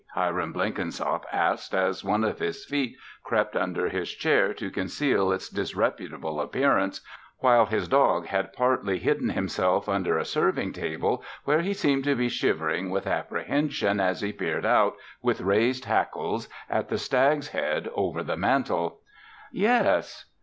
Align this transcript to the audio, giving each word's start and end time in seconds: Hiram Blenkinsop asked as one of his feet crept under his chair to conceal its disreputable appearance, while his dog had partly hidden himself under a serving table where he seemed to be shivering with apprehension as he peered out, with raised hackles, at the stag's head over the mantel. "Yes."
Hiram 0.15 0.51
Blenkinsop 0.51 1.27
asked 1.31 1.75
as 1.75 2.03
one 2.03 2.23
of 2.23 2.39
his 2.39 2.65
feet 2.65 2.97
crept 3.23 3.55
under 3.55 3.87
his 3.87 4.11
chair 4.11 4.51
to 4.51 4.71
conceal 4.71 5.31
its 5.31 5.47
disreputable 5.47 6.41
appearance, 6.41 7.01
while 7.37 7.67
his 7.67 7.87
dog 7.87 8.25
had 8.25 8.51
partly 8.51 8.97
hidden 8.97 9.29
himself 9.29 9.87
under 9.87 10.17
a 10.17 10.25
serving 10.25 10.73
table 10.73 11.23
where 11.43 11.61
he 11.61 11.75
seemed 11.75 12.03
to 12.05 12.15
be 12.15 12.29
shivering 12.29 12.89
with 12.89 13.05
apprehension 13.05 13.99
as 13.99 14.21
he 14.21 14.33
peered 14.33 14.65
out, 14.65 14.95
with 15.21 15.39
raised 15.39 15.85
hackles, 15.85 16.49
at 16.67 16.89
the 16.89 16.97
stag's 16.97 17.49
head 17.49 17.87
over 17.93 18.23
the 18.23 18.35
mantel. 18.35 19.01
"Yes." 19.51 20.25